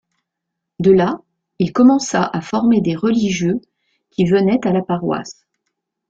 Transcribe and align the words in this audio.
De 0.79 0.89
là, 0.91 1.21
il 1.59 1.73
commença 1.73 2.23
à 2.23 2.41
former 2.41 2.81
des 2.81 2.95
religieux 2.95 3.61
qui 4.09 4.25
venaient 4.25 4.65
à 4.65 4.71
la 4.71 4.81
paroisse. 4.81 5.45